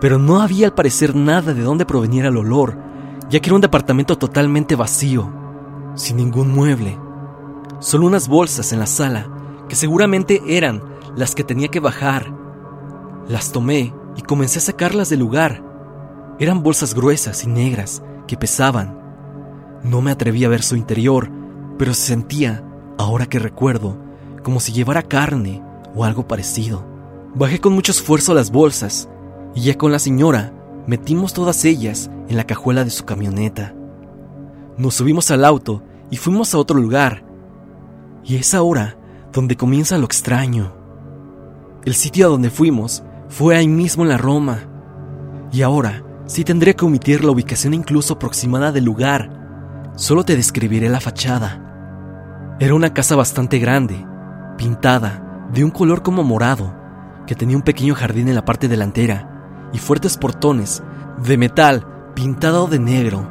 Pero 0.01 0.19
no 0.19 0.41
había 0.41 0.67
al 0.67 0.75
parecer 0.75 1.15
nada 1.15 1.55
de 1.55 1.63
dónde 1.63 1.87
proveniera 1.87 2.29
el 2.29 2.37
olor, 2.37 2.77
ya 3.31 3.39
que 3.39 3.51
era 3.51 3.55
un 3.55 3.61
departamento 3.61 4.19
totalmente 4.19 4.75
vacío, 4.75 5.33
sin 5.95 6.17
ningún 6.17 6.53
mueble. 6.53 6.99
Solo 7.79 8.07
unas 8.07 8.27
bolsas 8.27 8.73
en 8.73 8.81
la 8.81 8.87
sala, 8.87 9.29
que 9.69 9.77
seguramente 9.77 10.43
eran 10.47 10.83
las 11.17 11.35
que 11.35 11.45
tenía 11.45 11.69
que 11.69 11.81
bajar. 11.81 12.33
Las 13.29 13.53
tomé 13.53 13.95
y 14.17 14.23
comencé 14.23 14.59
a 14.59 14.63
sacarlas 14.63 15.09
del 15.09 15.21
lugar. 15.21 15.63
Eran 16.39 16.63
bolsas 16.63 16.95
gruesas 16.95 17.45
y 17.45 17.49
negras 17.49 18.03
que 18.27 18.37
pesaban. 18.37 18.99
No 19.83 20.01
me 20.01 20.11
atreví 20.11 20.45
a 20.45 20.49
ver 20.49 20.63
su 20.63 20.77
interior, 20.77 21.31
pero 21.79 21.95
se 21.95 22.07
sentía, 22.07 22.65
ahora 22.99 23.27
que 23.27 23.39
recuerdo, 23.39 23.99
como 24.43 24.61
si 24.61 24.73
llevara 24.73 25.03
carne 25.03 25.63
o 25.95 26.05
algo 26.05 26.27
parecido. 26.27 26.85
Bajé 27.35 27.61
con 27.61 27.73
mucho 27.73 27.93
esfuerzo 27.93 28.35
las 28.35 28.51
bolsas 28.51 29.09
y 29.55 29.63
ya 29.63 29.77
con 29.77 29.93
la 29.93 29.99
señora 29.99 30.53
metimos 30.87 31.33
todas 31.33 31.65
ellas 31.65 32.11
en 32.29 32.37
la 32.37 32.45
cajuela 32.45 32.85
de 32.85 32.91
su 32.91 33.05
camioneta. 33.05 33.75
Nos 34.77 34.95
subimos 34.95 35.31
al 35.31 35.45
auto 35.45 35.83
y 36.11 36.17
fuimos 36.17 36.55
a 36.55 36.59
otro 36.59 36.79
lugar. 36.79 37.25
Y 38.25 38.37
es 38.37 38.55
ahora 38.55 38.98
donde 39.33 39.57
comienza 39.57 39.99
lo 39.99 40.05
extraño. 40.05 40.73
El 41.85 41.95
sitio 41.95 42.27
a 42.27 42.31
donde 42.31 42.51
fuimos 42.51 43.03
fue 43.29 43.57
ahí 43.57 43.69
mismo 43.69 44.03
en 44.03 44.09
la 44.09 44.19
Roma. 44.19 44.61
Y 45.53 45.63
ahora 45.63 46.05
sí 46.27 46.45
tendré 46.45 46.75
que 46.75 46.85
omitir 46.85 47.25
la 47.25 47.31
ubicación 47.31 47.75
incluso 47.75 48.15
aproximada 48.15 48.73
del 48.73 48.85
lugar. 48.85 49.93
Solo 49.97 50.25
te 50.25 50.37
describiré 50.37 50.89
la 50.89 51.01
fachada. 51.01 52.57
Era 52.61 52.75
una 52.75 52.93
casa 52.93 53.17
bastante 53.17 53.59
grande, 53.59 54.05
pintada, 54.57 55.49
de 55.53 55.65
un 55.65 55.71
color 55.71 56.03
como 56.03 56.23
morado, 56.25 56.75
que 57.27 57.35
tenía 57.35 57.57
un 57.57 57.63
pequeño 57.63 57.95
jardín 57.95 58.29
en 58.29 58.35
la 58.35 58.45
parte 58.45 58.69
delantera 58.69 59.71
y 59.73 59.79
fuertes 59.79 60.17
portones 60.17 60.83
de 61.25 61.37
metal 61.37 61.87
pintado 62.15 62.67
de 62.67 62.79
negro. 62.79 63.29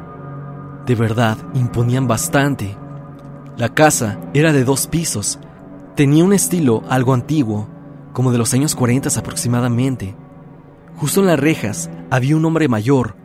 De 0.86 0.94
verdad, 0.94 1.36
imponían 1.54 2.08
bastante. 2.08 2.76
La 3.56 3.68
casa 3.68 4.18
era 4.32 4.52
de 4.52 4.64
dos 4.64 4.86
pisos. 4.86 5.38
Tenía 5.98 6.22
un 6.22 6.32
estilo 6.32 6.84
algo 6.88 7.12
antiguo, 7.12 7.66
como 8.12 8.30
de 8.30 8.38
los 8.38 8.54
años 8.54 8.76
40 8.76 9.18
aproximadamente. 9.18 10.14
Justo 10.94 11.18
en 11.18 11.26
las 11.26 11.40
rejas 11.40 11.90
había 12.08 12.36
un 12.36 12.44
hombre 12.44 12.68
mayor, 12.68 13.16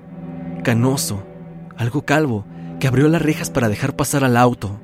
canoso, 0.63 1.23
algo 1.77 2.01
calvo, 2.01 2.45
que 2.79 2.87
abrió 2.87 3.07
las 3.09 3.21
rejas 3.21 3.51
para 3.51 3.69
dejar 3.69 3.95
pasar 3.95 4.23
al 4.23 4.35
auto. 4.35 4.79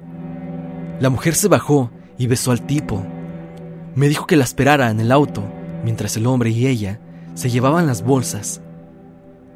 La 0.99 1.09
mujer 1.09 1.33
se 1.33 1.47
bajó 1.47 1.89
y 2.19 2.27
besó 2.27 2.51
al 2.51 2.61
tipo. 2.61 3.03
Me 3.95 4.07
dijo 4.07 4.27
que 4.27 4.37
la 4.37 4.43
esperara 4.43 4.91
en 4.91 4.99
el 4.99 5.11
auto, 5.11 5.43
mientras 5.83 6.15
el 6.15 6.27
hombre 6.27 6.51
y 6.51 6.67
ella 6.67 6.99
se 7.33 7.49
llevaban 7.49 7.87
las 7.87 8.03
bolsas. 8.03 8.61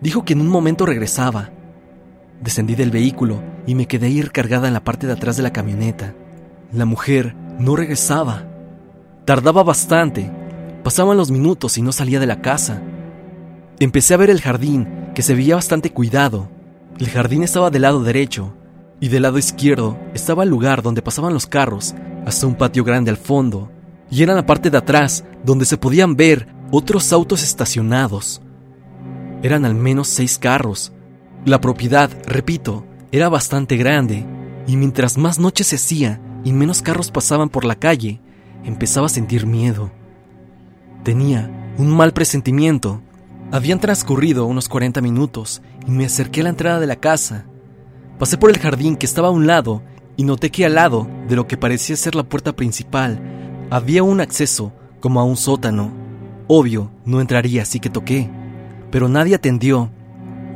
Dijo 0.01 0.25
que 0.25 0.33
en 0.33 0.41
un 0.41 0.49
momento 0.49 0.87
regresaba. 0.87 1.51
Descendí 2.41 2.73
del 2.73 2.89
vehículo 2.89 3.43
y 3.67 3.75
me 3.75 3.85
quedé 3.85 4.07
ahí 4.07 4.23
recargada 4.23 4.67
en 4.67 4.73
la 4.73 4.83
parte 4.83 5.05
de 5.05 5.13
atrás 5.13 5.37
de 5.37 5.43
la 5.43 5.53
camioneta. 5.53 6.15
La 6.71 6.85
mujer 6.85 7.35
no 7.59 7.75
regresaba. 7.75 8.45
Tardaba 9.25 9.63
bastante. 9.63 10.31
Pasaban 10.83 11.17
los 11.17 11.31
minutos 11.31 11.77
y 11.77 11.81
no 11.81 11.91
salía 11.91 12.19
de 12.19 12.27
la 12.27 12.41
casa. 12.41 12.81
Empecé 13.79 14.13
a 14.13 14.17
ver 14.17 14.29
el 14.29 14.41
jardín, 14.41 14.87
que 15.15 15.21
se 15.21 15.35
veía 15.35 15.55
bastante 15.55 15.91
cuidado. 15.91 16.49
El 16.99 17.09
jardín 17.09 17.43
estaba 17.43 17.69
del 17.69 17.83
lado 17.83 18.03
derecho 18.03 18.53
y 18.99 19.09
del 19.09 19.23
lado 19.23 19.37
izquierdo 19.37 19.97
estaba 20.13 20.43
el 20.43 20.49
lugar 20.49 20.81
donde 20.81 21.01
pasaban 21.01 21.33
los 21.33 21.47
carros, 21.47 21.95
hasta 22.25 22.47
un 22.47 22.55
patio 22.55 22.83
grande 22.83 23.11
al 23.11 23.17
fondo, 23.17 23.69
y 24.09 24.23
era 24.23 24.33
la 24.33 24.45
parte 24.45 24.69
de 24.69 24.77
atrás 24.77 25.25
donde 25.43 25.65
se 25.65 25.77
podían 25.77 26.15
ver 26.15 26.47
otros 26.71 27.11
autos 27.11 27.43
estacionados. 27.43 28.41
Eran 29.41 29.65
al 29.65 29.75
menos 29.75 30.07
seis 30.07 30.37
carros. 30.37 30.93
La 31.45 31.59
propiedad, 31.59 32.09
repito, 32.25 32.85
era 33.11 33.27
bastante 33.27 33.75
grande, 33.75 34.25
y 34.67 34.77
mientras 34.77 35.17
más 35.17 35.39
noche 35.39 35.63
se 35.63 35.75
hacía 35.75 36.21
y 36.43 36.53
menos 36.53 36.81
carros 36.81 37.11
pasaban 37.11 37.49
por 37.49 37.65
la 37.65 37.75
calle, 37.75 38.19
empezaba 38.63 39.07
a 39.07 39.09
sentir 39.09 39.45
miedo. 39.45 39.91
Tenía 41.03 41.73
un 41.77 41.89
mal 41.89 42.13
presentimiento. 42.13 43.01
Habían 43.51 43.79
transcurrido 43.79 44.45
unos 44.45 44.69
40 44.69 45.01
minutos 45.01 45.61
y 45.87 45.91
me 45.91 46.05
acerqué 46.05 46.41
a 46.41 46.43
la 46.45 46.49
entrada 46.49 46.79
de 46.79 46.87
la 46.87 46.95
casa. 46.95 47.45
Pasé 48.17 48.37
por 48.37 48.49
el 48.49 48.59
jardín 48.59 48.95
que 48.95 49.05
estaba 49.05 49.27
a 49.27 49.31
un 49.31 49.47
lado 49.47 49.81
y 50.15 50.23
noté 50.23 50.49
que 50.49 50.65
al 50.65 50.75
lado 50.75 51.07
de 51.27 51.35
lo 51.35 51.47
que 51.47 51.57
parecía 51.57 51.95
ser 51.95 52.15
la 52.15 52.23
puerta 52.23 52.55
principal 52.55 53.21
había 53.69 54.03
un 54.03 54.21
acceso 54.21 54.73
como 54.99 55.19
a 55.19 55.23
un 55.23 55.37
sótano. 55.37 55.91
Obvio, 56.47 56.91
no 57.05 57.21
entraría, 57.21 57.63
así 57.63 57.79
que 57.79 57.89
toqué 57.89 58.29
pero 58.93 59.09
nadie 59.09 59.33
atendió. 59.33 59.89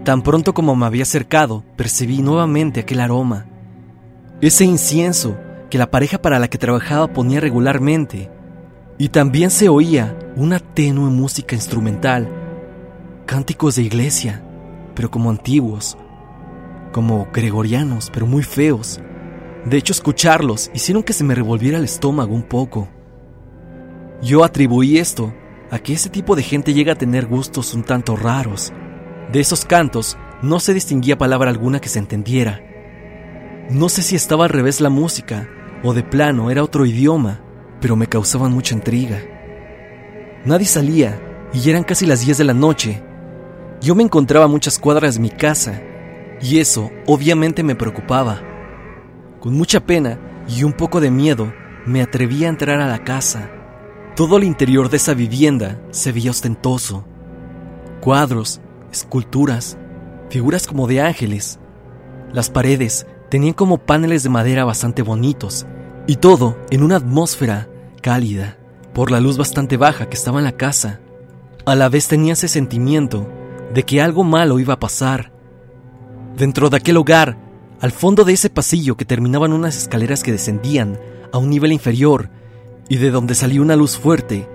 Tan 0.03 0.21
pronto 0.21 0.53
como 0.53 0.75
me 0.75 0.85
había 0.85 1.01
acercado, 1.01 1.63
percibí 1.75 2.21
nuevamente 2.21 2.81
aquel 2.81 2.99
aroma. 2.99 3.47
Ese 4.41 4.63
incienso 4.63 5.39
que 5.69 5.77
la 5.77 5.91
pareja 5.91 6.17
para 6.21 6.39
la 6.39 6.47
que 6.47 6.57
trabajaba 6.57 7.07
ponía 7.07 7.39
regularmente. 7.39 8.29
Y 8.97 9.09
también 9.09 9.49
se 9.49 9.69
oía 9.69 10.17
una 10.35 10.59
tenue 10.59 11.09
música 11.09 11.55
instrumental, 11.55 12.27
cánticos 13.25 13.75
de 13.75 13.83
iglesia, 13.83 14.43
pero 14.95 15.11
como 15.11 15.29
antiguos, 15.29 15.97
como 16.91 17.27
gregorianos, 17.31 18.09
pero 18.11 18.25
muy 18.25 18.43
feos. 18.43 18.99
De 19.65 19.77
hecho, 19.77 19.93
escucharlos 19.93 20.71
hicieron 20.73 21.03
que 21.03 21.13
se 21.13 21.23
me 21.23 21.35
revolviera 21.35 21.77
el 21.77 21.83
estómago 21.83 22.33
un 22.33 22.43
poco. 22.43 22.87
Yo 24.21 24.43
atribuí 24.43 24.97
esto 24.97 25.33
a 25.69 25.79
que 25.79 25.93
ese 25.93 26.09
tipo 26.09 26.35
de 26.35 26.43
gente 26.43 26.73
llega 26.73 26.93
a 26.93 26.97
tener 26.97 27.27
gustos 27.27 27.73
un 27.73 27.83
tanto 27.83 28.15
raros. 28.15 28.73
De 29.31 29.39
esos 29.39 29.65
cantos 29.65 30.17
no 30.41 30.59
se 30.59 30.73
distinguía 30.73 31.17
palabra 31.17 31.51
alguna 31.51 31.79
que 31.79 31.89
se 31.89 31.99
entendiera. 31.99 32.61
No 33.69 33.89
sé 33.89 34.01
si 34.01 34.15
estaba 34.15 34.45
al 34.45 34.49
revés 34.49 34.79
la 34.79 34.89
música 34.89 35.49
o 35.83 35.93
de 35.93 36.03
plano 36.03 36.49
era 36.51 36.63
otro 36.63 36.85
idioma, 36.85 37.41
pero 37.79 37.95
me 37.95 38.07
causaban 38.07 38.51
mucha 38.51 38.73
intriga. 38.73 39.21
Nadie 40.45 40.65
salía 40.65 41.19
y 41.53 41.69
eran 41.69 41.83
casi 41.83 42.05
las 42.05 42.21
10 42.21 42.39
de 42.39 42.43
la 42.43 42.53
noche. 42.53 43.03
Yo 43.81 43.95
me 43.95 44.03
encontraba 44.03 44.47
muchas 44.47 44.79
cuadras 44.79 45.15
de 45.15 45.21
mi 45.21 45.29
casa 45.29 45.81
y 46.41 46.59
eso 46.59 46.91
obviamente 47.05 47.63
me 47.63 47.75
preocupaba. 47.75 48.41
Con 49.39 49.53
mucha 49.53 49.79
pena 49.79 50.19
y 50.47 50.63
un 50.63 50.73
poco 50.73 50.99
de 50.99 51.11
miedo 51.11 51.53
me 51.85 52.01
atreví 52.01 52.45
a 52.45 52.49
entrar 52.49 52.81
a 52.81 52.87
la 52.87 53.03
casa. 53.03 53.49
Todo 54.15 54.37
el 54.37 54.43
interior 54.43 54.89
de 54.89 54.97
esa 54.97 55.13
vivienda 55.13 55.79
se 55.91 56.11
veía 56.11 56.31
ostentoso. 56.31 57.05
Cuadros, 58.01 58.61
esculturas, 58.91 59.77
figuras 60.29 60.65
como 60.65 60.87
de 60.87 61.01
ángeles. 61.01 61.59
Las 62.31 62.49
paredes 62.49 63.05
tenían 63.29 63.53
como 63.53 63.77
paneles 63.77 64.23
de 64.23 64.29
madera 64.29 64.65
bastante 64.65 65.01
bonitos 65.01 65.65
y 66.07 66.15
todo 66.15 66.57
en 66.69 66.83
una 66.83 66.95
atmósfera 66.95 67.67
cálida 68.01 68.57
por 68.93 69.11
la 69.11 69.19
luz 69.19 69.37
bastante 69.37 69.77
baja 69.77 70.09
que 70.09 70.15
estaba 70.15 70.39
en 70.39 70.45
la 70.45 70.57
casa. 70.57 70.99
A 71.65 71.75
la 71.75 71.89
vez 71.89 72.07
tenía 72.07 72.33
ese 72.33 72.47
sentimiento 72.47 73.27
de 73.73 73.83
que 73.83 74.01
algo 74.01 74.23
malo 74.23 74.59
iba 74.59 74.75
a 74.75 74.79
pasar. 74.79 75.31
Dentro 76.37 76.69
de 76.69 76.77
aquel 76.77 76.97
hogar, 76.97 77.37
al 77.81 77.91
fondo 77.91 78.23
de 78.23 78.33
ese 78.33 78.49
pasillo 78.49 78.95
que 78.95 79.05
terminaban 79.05 79.53
unas 79.53 79.77
escaleras 79.77 80.23
que 80.23 80.31
descendían 80.31 80.99
a 81.31 81.37
un 81.37 81.49
nivel 81.49 81.73
inferior 81.73 82.29
y 82.89 82.97
de 82.97 83.11
donde 83.11 83.35
salió 83.35 83.61
una 83.61 83.75
luz 83.75 83.97
fuerte, 83.97 84.47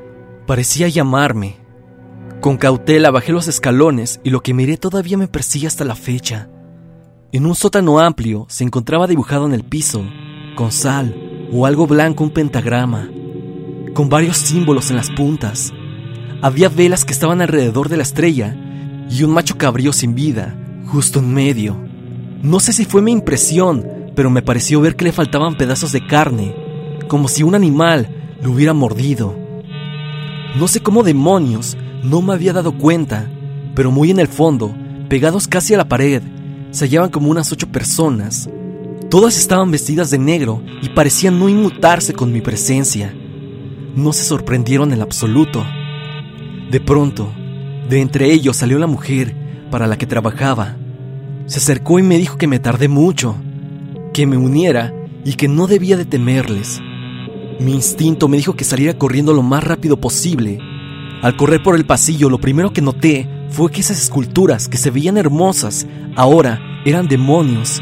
parecía 0.47 0.89
llamarme. 0.89 1.57
Con 2.41 2.57
cautela 2.57 3.11
bajé 3.11 3.33
los 3.33 3.47
escalones 3.47 4.21
y 4.25 4.31
lo 4.31 4.43
que 4.43 4.55
miré 4.55 4.77
todavía 4.77 5.19
me 5.19 5.29
persigue 5.29 5.67
hasta 5.67 5.85
la 5.85 5.95
fecha. 5.95 6.49
En 7.35 7.47
un 7.47 7.55
sótano 7.55 7.99
amplio 7.99 8.45
se 8.51 8.63
encontraba 8.63 9.07
dibujado 9.07 9.47
en 9.47 9.55
el 9.55 9.65
piso, 9.65 10.05
con 10.55 10.71
sal 10.71 11.49
o 11.51 11.65
algo 11.65 11.87
blanco 11.87 12.25
un 12.25 12.29
pentagrama, 12.29 13.09
con 13.95 14.11
varios 14.11 14.37
símbolos 14.37 14.91
en 14.91 14.97
las 14.97 15.09
puntas. 15.09 15.73
Había 16.43 16.69
velas 16.69 17.07
que 17.07 17.15
estaban 17.15 17.41
alrededor 17.41 17.89
de 17.89 17.97
la 17.97 18.03
estrella 18.03 18.55
y 19.09 19.23
un 19.23 19.31
macho 19.31 19.57
cabrío 19.57 19.95
sin 19.95 20.15
vida, 20.15 20.55
justo 20.89 21.21
en 21.21 21.33
medio. 21.33 21.83
No 22.43 22.61
sé 22.61 22.75
si 22.75 22.85
fue 22.85 23.01
mi 23.01 23.13
impresión, 23.13 24.13
pero 24.15 24.29
me 24.29 24.43
pareció 24.43 24.83
ver 24.83 24.95
que 24.95 25.07
le 25.07 25.13
faltaban 25.13 25.57
pedazos 25.57 25.93
de 25.93 26.07
carne, 26.07 26.55
como 27.09 27.29
si 27.29 27.43
un 27.43 27.55
animal 27.55 28.15
lo 28.43 28.53
hubiera 28.53 28.75
mordido. 28.75 29.35
No 30.55 30.69
sé 30.69 30.81
cómo 30.81 31.03
demonios, 31.03 31.79
no 32.03 32.21
me 32.21 32.35
había 32.35 32.53
dado 32.53 32.77
cuenta, 32.77 33.31
pero 33.75 33.91
muy 33.91 34.11
en 34.11 34.19
el 34.19 34.29
fondo, 34.29 34.75
pegados 35.09 35.49
casi 35.49 35.73
a 35.73 35.79
la 35.79 35.89
pared, 35.89 36.23
se 36.73 36.87
hallaban 36.87 37.11
como 37.11 37.31
unas 37.31 37.53
ocho 37.53 37.69
personas. 37.69 38.49
Todas 39.11 39.37
estaban 39.37 39.71
vestidas 39.71 40.11
de 40.11 40.19
negro 40.19 40.63
y 40.83 40.89
parecían 40.89 41.39
no 41.39 41.49
inmutarse 41.49 42.15
con 42.15 42.33
mi 42.33 42.41
presencia. 42.41 43.15
No 43.95 44.13
se 44.13 44.25
sorprendieron 44.25 44.93
en 44.93 45.03
absoluto. 45.03 45.65
De 46.71 46.81
pronto, 46.81 47.31
de 47.89 48.01
entre 48.01 48.33
ellos 48.33 48.57
salió 48.57 48.79
la 48.79 48.87
mujer 48.87 49.37
para 49.71 49.87
la 49.87 49.99
que 49.99 50.07
trabajaba. 50.07 50.77
Se 51.45 51.59
acercó 51.59 51.99
y 51.99 52.03
me 52.03 52.17
dijo 52.17 52.39
que 52.39 52.47
me 52.47 52.59
tardé 52.59 52.89
mucho, 52.89 53.37
que 54.15 54.27
me 54.27 54.39
uniera 54.39 54.95
y 55.27 55.35
que 55.35 55.49
no 55.49 55.67
debía 55.67 55.99
de 55.99 56.07
temerles. 56.07 56.81
Mi 57.61 57.75
instinto 57.75 58.29
me 58.29 58.39
dijo 58.39 58.55
que 58.55 58.65
saliera 58.65 58.97
corriendo 58.97 59.35
lo 59.35 59.43
más 59.43 59.63
rápido 59.63 60.01
posible. 60.01 60.59
Al 61.23 61.37
correr 61.37 61.63
por 61.63 61.77
el 61.77 61.87
pasillo, 61.87 62.29
lo 62.29 62.41
primero 62.41 62.73
que 62.73 62.83
noté 62.83 63.29
fue 63.49 63.71
que 63.71 63.81
esas 63.81 64.03
esculturas 64.03 64.67
que 64.67 64.77
se 64.77 64.91
veían 64.91 65.17
hermosas 65.17 65.87
ahora 66.17 66.61
eran 66.85 67.07
demonios. 67.07 67.81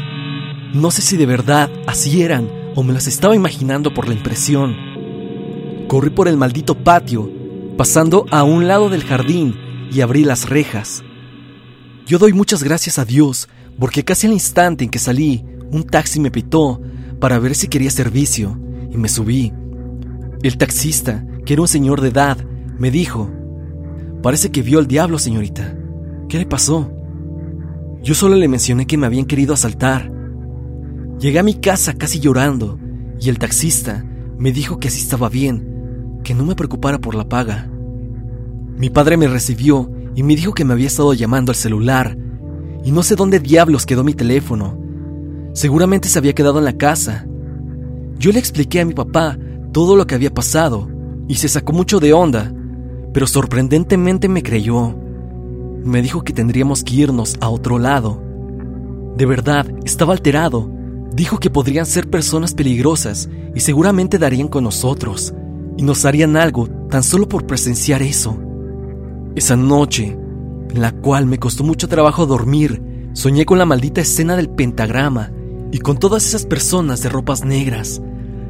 No 0.75 0.91
sé 0.91 1.01
si 1.01 1.17
de 1.17 1.25
verdad 1.25 1.67
así 1.87 2.21
eran 2.21 2.47
o 2.75 2.83
me 2.83 2.93
las 2.93 3.07
estaba 3.07 3.35
imaginando 3.35 3.95
por 3.95 4.07
la 4.07 4.13
impresión. 4.13 4.75
Corrí 5.87 6.11
por 6.11 6.27
el 6.27 6.37
maldito 6.37 6.83
patio, 6.83 7.31
pasando 7.77 8.27
a 8.29 8.43
un 8.43 8.67
lado 8.67 8.89
del 8.89 9.03
jardín 9.03 9.55
y 9.91 10.01
abrí 10.01 10.23
las 10.23 10.47
rejas. 10.47 11.03
Yo 12.05 12.19
doy 12.19 12.33
muchas 12.33 12.61
gracias 12.61 12.99
a 12.99 13.05
Dios 13.05 13.49
porque 13.79 14.03
casi 14.03 14.27
al 14.27 14.33
instante 14.33 14.83
en 14.83 14.91
que 14.91 14.99
salí, 14.99 15.43
un 15.71 15.83
taxi 15.83 16.19
me 16.19 16.29
pitó 16.29 16.79
para 17.19 17.39
ver 17.39 17.55
si 17.55 17.67
quería 17.67 17.89
servicio 17.89 18.55
y 18.91 18.97
me 18.97 19.09
subí. 19.09 19.51
El 20.43 20.57
taxista, 20.57 21.25
que 21.43 21.53
era 21.53 21.63
un 21.63 21.67
señor 21.67 22.01
de 22.01 22.09
edad, 22.09 22.37
me 22.81 22.89
dijo, 22.89 23.29
parece 24.23 24.49
que 24.49 24.63
vio 24.63 24.79
al 24.79 24.87
diablo, 24.87 25.19
señorita. 25.19 25.77
¿Qué 26.27 26.39
le 26.39 26.47
pasó? 26.47 26.91
Yo 28.01 28.15
solo 28.15 28.35
le 28.35 28.47
mencioné 28.47 28.87
que 28.87 28.97
me 28.97 29.05
habían 29.05 29.25
querido 29.25 29.53
asaltar. 29.53 30.11
Llegué 31.19 31.37
a 31.37 31.43
mi 31.43 31.53
casa 31.53 31.93
casi 31.93 32.19
llorando 32.19 32.79
y 33.19 33.29
el 33.29 33.37
taxista 33.37 34.03
me 34.39 34.51
dijo 34.51 34.79
que 34.79 34.87
así 34.87 34.99
estaba 34.99 35.29
bien, 35.29 36.19
que 36.23 36.33
no 36.33 36.43
me 36.43 36.55
preocupara 36.55 36.97
por 36.97 37.13
la 37.13 37.29
paga. 37.29 37.69
Mi 38.77 38.89
padre 38.89 39.15
me 39.15 39.27
recibió 39.27 39.91
y 40.15 40.23
me 40.23 40.35
dijo 40.35 40.55
que 40.55 40.65
me 40.65 40.73
había 40.73 40.87
estado 40.87 41.13
llamando 41.13 41.51
al 41.51 41.57
celular 41.57 42.17
y 42.83 42.91
no 42.91 43.03
sé 43.03 43.15
dónde 43.15 43.39
diablos 43.39 43.85
quedó 43.85 44.03
mi 44.03 44.15
teléfono. 44.15 44.75
Seguramente 45.53 46.09
se 46.09 46.17
había 46.17 46.33
quedado 46.33 46.57
en 46.57 46.65
la 46.65 46.77
casa. 46.77 47.27
Yo 48.17 48.31
le 48.31 48.39
expliqué 48.39 48.81
a 48.81 48.85
mi 48.85 48.95
papá 48.95 49.37
todo 49.71 49.95
lo 49.95 50.07
que 50.07 50.15
había 50.15 50.33
pasado 50.33 50.89
y 51.27 51.35
se 51.35 51.47
sacó 51.47 51.73
mucho 51.73 51.99
de 51.99 52.13
onda, 52.13 52.51
pero 53.13 53.27
sorprendentemente 53.27 54.27
me 54.27 54.43
creyó. 54.43 54.95
Me 55.83 56.01
dijo 56.01 56.23
que 56.23 56.33
tendríamos 56.33 56.83
que 56.83 56.95
irnos 56.95 57.37
a 57.41 57.49
otro 57.49 57.79
lado. 57.79 58.21
De 59.17 59.25
verdad, 59.25 59.67
estaba 59.83 60.13
alterado. 60.13 60.69
Dijo 61.13 61.39
que 61.39 61.49
podrían 61.49 61.85
ser 61.85 62.09
personas 62.09 62.53
peligrosas 62.53 63.29
y 63.53 63.59
seguramente 63.59 64.17
darían 64.17 64.47
con 64.47 64.63
nosotros 64.63 65.33
y 65.77 65.83
nos 65.83 66.05
harían 66.05 66.37
algo 66.37 66.67
tan 66.89 67.03
solo 67.03 67.27
por 67.27 67.45
presenciar 67.45 68.01
eso. 68.01 68.37
Esa 69.35 69.55
noche, 69.55 70.17
en 70.69 70.81
la 70.81 70.91
cual 70.91 71.25
me 71.25 71.39
costó 71.39 71.63
mucho 71.63 71.87
trabajo 71.87 72.25
dormir, 72.25 73.09
soñé 73.13 73.45
con 73.45 73.57
la 73.57 73.65
maldita 73.65 74.01
escena 74.01 74.35
del 74.35 74.49
pentagrama 74.49 75.31
y 75.71 75.79
con 75.79 75.97
todas 75.97 76.25
esas 76.25 76.45
personas 76.45 77.01
de 77.01 77.09
ropas 77.09 77.43
negras, 77.43 78.01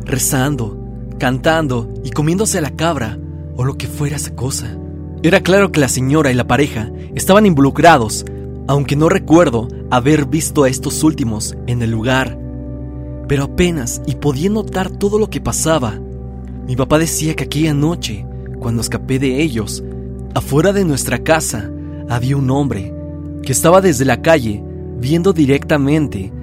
rezando, 0.06 0.77
cantando 1.18 1.91
y 2.03 2.12
comiéndose 2.12 2.60
a 2.60 2.62
la 2.62 2.75
cabra 2.75 3.18
o 3.62 3.63
lo 3.63 3.77
que 3.77 3.86
fuera 3.86 4.15
esa 4.15 4.36
cosa. 4.36 4.75
Era 5.22 5.41
claro 5.41 5.72
que 5.72 5.80
la 5.80 5.88
señora 5.88 6.32
y 6.32 6.34
la 6.34 6.48
pareja 6.48 6.89
estaban 7.13 7.46
involucrados, 7.46 8.25
aunque 8.68 8.96
no 8.96 9.08
recuerdo 9.08 9.68
haber 9.91 10.25
visto 10.25 10.63
a 10.63 10.70
estos 10.70 11.03
últimos 11.03 11.56
en 11.68 11.84
el 11.84 11.91
lugar. 11.91 12.39
Pero 13.27 13.44
apenas 13.44 14.01
y 14.08 14.15
podía 14.15 14.50
notar 14.50 14.89
todo 14.89 15.20
lo 15.20 15.30
que 15.30 15.41
pasaba. 15.41 16.00
Mi 16.65 16.75
papá 16.75 16.98
decía 16.98 17.36
que 17.36 17.44
aquella 17.44 17.75
noche, 17.75 18.25
cuando 18.58 18.82
escapé 18.82 19.20
de 19.20 19.44
ellos, 19.44 19.83
afuera 20.33 20.74
de 20.74 20.83
nuestra 20.83 21.20
casa 21.20 21.70
había 22.09 22.38
un 22.38 22.50
hombre 22.50 22.92
que 23.44 23.51
estaba 23.51 23.79
desde 23.79 24.05
la 24.05 24.24
calle 24.24 24.64
viendo 24.98 25.33
directamente 25.33 26.33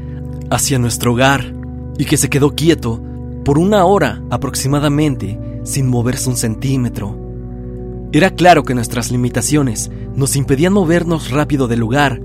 hacia 0.50 0.78
nuestro 0.78 1.14
hogar 1.14 1.52
y 1.98 2.04
que 2.04 2.16
se 2.16 2.30
quedó 2.30 2.54
quieto 2.54 3.02
por 3.44 3.58
una 3.58 3.84
hora 3.86 4.22
aproximadamente 4.30 5.36
sin 5.68 5.86
moverse 5.86 6.30
un 6.30 6.36
centímetro. 6.36 7.16
Era 8.12 8.30
claro 8.30 8.62
que 8.62 8.74
nuestras 8.74 9.10
limitaciones 9.10 9.90
nos 10.14 10.36
impedían 10.36 10.72
movernos 10.72 11.30
rápido 11.30 11.68
del 11.68 11.80
lugar, 11.80 12.20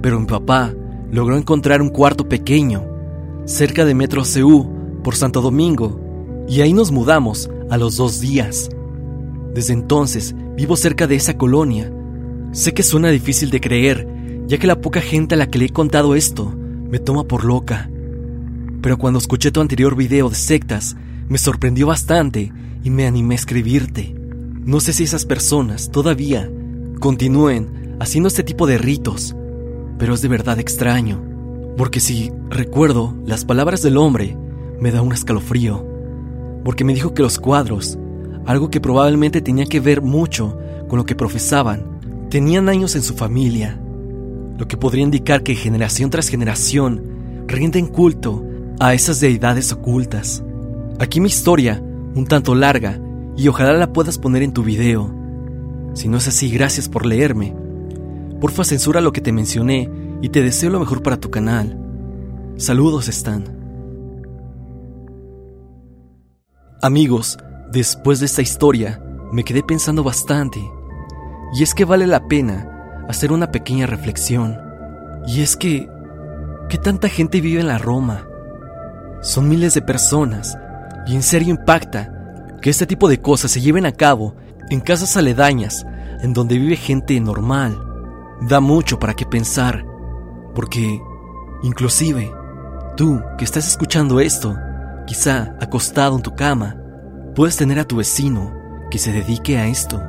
pero 0.00 0.18
mi 0.18 0.26
papá 0.26 0.74
logró 1.10 1.36
encontrar 1.36 1.82
un 1.82 1.90
cuarto 1.90 2.28
pequeño, 2.28 2.86
cerca 3.44 3.84
de 3.84 3.94
Metro 3.94 4.22
CU, 4.22 5.00
por 5.02 5.16
Santo 5.16 5.42
Domingo, 5.42 6.46
y 6.48 6.62
ahí 6.62 6.72
nos 6.72 6.90
mudamos 6.90 7.50
a 7.70 7.76
los 7.76 7.96
dos 7.96 8.20
días. 8.20 8.70
Desde 9.54 9.74
entonces 9.74 10.34
vivo 10.56 10.76
cerca 10.76 11.06
de 11.06 11.16
esa 11.16 11.36
colonia. 11.36 11.92
Sé 12.52 12.72
que 12.72 12.82
suena 12.82 13.10
difícil 13.10 13.50
de 13.50 13.60
creer, 13.60 14.08
ya 14.46 14.56
que 14.56 14.66
la 14.66 14.80
poca 14.80 15.02
gente 15.02 15.34
a 15.34 15.38
la 15.38 15.48
que 15.48 15.58
le 15.58 15.66
he 15.66 15.70
contado 15.70 16.14
esto 16.14 16.54
me 16.90 16.98
toma 16.98 17.24
por 17.24 17.44
loca 17.44 17.90
pero 18.80 18.96
cuando 18.96 19.18
escuché 19.18 19.50
tu 19.50 19.60
anterior 19.60 19.96
video 19.96 20.28
de 20.28 20.36
sectas, 20.36 20.96
me 21.28 21.38
sorprendió 21.38 21.86
bastante 21.86 22.52
y 22.82 22.90
me 22.90 23.06
animé 23.06 23.34
a 23.34 23.36
escribirte. 23.36 24.14
No 24.64 24.80
sé 24.80 24.92
si 24.92 25.04
esas 25.04 25.24
personas 25.24 25.90
todavía 25.90 26.50
continúen 27.00 27.96
haciendo 28.00 28.28
este 28.28 28.42
tipo 28.42 28.66
de 28.66 28.78
ritos, 28.78 29.34
pero 29.98 30.14
es 30.14 30.22
de 30.22 30.28
verdad 30.28 30.58
extraño, 30.58 31.22
porque 31.76 32.00
si 32.00 32.30
recuerdo 32.50 33.14
las 33.24 33.44
palabras 33.44 33.82
del 33.82 33.96
hombre, 33.96 34.36
me 34.80 34.90
da 34.90 35.02
un 35.02 35.12
escalofrío, 35.12 35.84
porque 36.64 36.84
me 36.84 36.94
dijo 36.94 37.14
que 37.14 37.22
los 37.22 37.38
cuadros, 37.38 37.98
algo 38.46 38.70
que 38.70 38.80
probablemente 38.80 39.40
tenía 39.40 39.66
que 39.66 39.80
ver 39.80 40.02
mucho 40.02 40.58
con 40.88 40.98
lo 40.98 41.04
que 41.04 41.14
profesaban, 41.14 42.28
tenían 42.30 42.68
años 42.68 42.94
en 42.96 43.02
su 43.02 43.14
familia, 43.14 43.80
lo 44.58 44.66
que 44.66 44.76
podría 44.76 45.04
indicar 45.04 45.42
que 45.42 45.54
generación 45.54 46.10
tras 46.10 46.28
generación 46.28 47.44
rinden 47.46 47.86
culto 47.86 48.44
a 48.80 48.94
esas 48.94 49.20
deidades 49.20 49.72
ocultas. 49.72 50.42
Aquí 50.98 51.20
mi 51.20 51.28
historia, 51.28 51.82
un 52.18 52.26
tanto 52.26 52.56
larga, 52.56 53.00
y 53.36 53.46
ojalá 53.46 53.72
la 53.74 53.92
puedas 53.92 54.18
poner 54.18 54.42
en 54.42 54.52
tu 54.52 54.64
video. 54.64 55.14
Si 55.94 56.08
no 56.08 56.18
es 56.18 56.26
así, 56.26 56.50
gracias 56.50 56.88
por 56.88 57.06
leerme. 57.06 57.54
Porfa, 58.40 58.64
censura 58.64 59.00
lo 59.00 59.12
que 59.12 59.20
te 59.20 59.32
mencioné 59.32 59.88
y 60.20 60.28
te 60.30 60.42
deseo 60.42 60.70
lo 60.70 60.80
mejor 60.80 61.02
para 61.02 61.18
tu 61.18 61.30
canal. 61.30 61.78
Saludos, 62.56 63.08
Stan. 63.08 63.44
Amigos, 66.82 67.38
después 67.70 68.18
de 68.18 68.26
esta 68.26 68.42
historia, 68.42 69.00
me 69.30 69.44
quedé 69.44 69.62
pensando 69.62 70.02
bastante. 70.02 70.60
Y 71.54 71.62
es 71.62 71.72
que 71.72 71.84
vale 71.84 72.08
la 72.08 72.26
pena 72.26 73.04
hacer 73.08 73.30
una 73.30 73.52
pequeña 73.52 73.86
reflexión. 73.86 74.58
Y 75.28 75.42
es 75.42 75.56
que, 75.56 75.88
¿qué 76.68 76.78
tanta 76.78 77.08
gente 77.08 77.40
vive 77.40 77.60
en 77.60 77.68
la 77.68 77.78
Roma? 77.78 78.26
Son 79.22 79.48
miles 79.48 79.74
de 79.74 79.82
personas 79.82 80.58
y 81.08 81.14
en 81.14 81.22
serio 81.22 81.50
impacta 81.50 82.12
que 82.60 82.70
este 82.70 82.86
tipo 82.86 83.08
de 83.08 83.20
cosas 83.20 83.50
se 83.50 83.60
lleven 83.60 83.86
a 83.86 83.92
cabo 83.92 84.34
en 84.70 84.80
casas 84.80 85.16
aledañas 85.16 85.86
en 86.22 86.34
donde 86.34 86.58
vive 86.58 86.76
gente 86.76 87.18
normal. 87.18 87.76
Da 88.42 88.60
mucho 88.60 88.98
para 88.98 89.14
qué 89.14 89.24
pensar, 89.24 89.84
porque 90.54 91.00
inclusive 91.62 92.30
tú 92.96 93.20
que 93.38 93.44
estás 93.44 93.66
escuchando 93.66 94.20
esto, 94.20 94.56
quizá 95.06 95.56
acostado 95.60 96.16
en 96.16 96.22
tu 96.22 96.34
cama, 96.34 96.76
puedes 97.34 97.56
tener 97.56 97.78
a 97.78 97.84
tu 97.84 97.96
vecino 97.96 98.52
que 98.90 98.98
se 98.98 99.12
dedique 99.12 99.58
a 99.58 99.66
esto. 99.66 100.02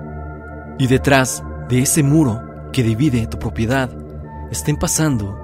Y 0.78 0.88
detrás 0.88 1.44
de 1.70 1.80
ese 1.80 2.04
muro 2.04 2.42
que 2.74 2.84
divide 2.84 3.26
tu 3.28 3.40
propiedad, 3.40 3.90
estén 4.52 4.76
pasando 4.76 5.40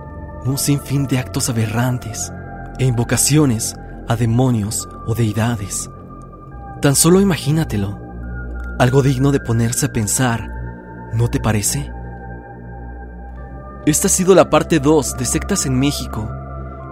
un 0.45 0.57
sinfín 0.57 1.07
de 1.07 1.17
actos 1.17 1.49
aberrantes 1.49 2.31
e 2.77 2.85
invocaciones 2.85 3.75
a 4.07 4.15
demonios 4.15 4.87
o 5.05 5.15
deidades. 5.15 5.89
Tan 6.81 6.95
solo 6.95 7.21
imagínatelo, 7.21 7.99
algo 8.79 9.01
digno 9.01 9.31
de 9.31 9.39
ponerse 9.39 9.87
a 9.87 9.93
pensar, 9.93 10.49
¿no 11.13 11.29
te 11.29 11.39
parece? 11.39 11.91
Esta 13.85 14.07
ha 14.07 14.09
sido 14.09 14.35
la 14.35 14.49
parte 14.49 14.79
2 14.79 15.17
de 15.17 15.25
Sectas 15.25 15.65
en 15.65 15.79
México, 15.79 16.29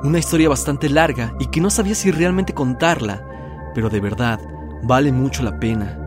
una 0.03 0.19
historia 0.19 0.49
bastante 0.49 0.89
larga 0.89 1.33
y 1.39 1.47
que 1.47 1.61
no 1.61 1.69
sabía 1.69 1.95
si 1.95 2.11
realmente 2.11 2.53
contarla, 2.53 3.25
pero 3.73 3.89
de 3.89 3.99
verdad 3.99 4.39
vale 4.83 5.11
mucho 5.11 5.43
la 5.43 5.59
pena. 5.59 5.97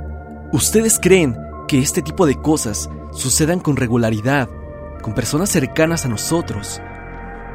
¿Ustedes 0.53 0.99
creen 1.01 1.37
que 1.67 1.81
este 1.81 2.03
tipo 2.03 2.27
de 2.27 2.41
cosas 2.41 2.89
sucedan 3.13 3.59
con 3.59 3.77
regularidad, 3.77 4.49
con 5.03 5.15
personas 5.15 5.51
cercanas 5.51 6.05
a 6.05 6.09
nosotros? 6.09 6.81